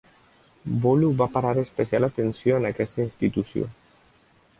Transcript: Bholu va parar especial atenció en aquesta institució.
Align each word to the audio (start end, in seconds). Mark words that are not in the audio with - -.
Bholu 0.85 1.09
va 1.19 1.27
parar 1.35 1.51
especial 1.63 2.07
atenció 2.07 2.57
en 2.61 2.65
aquesta 2.71 3.05
institució. 3.05 3.69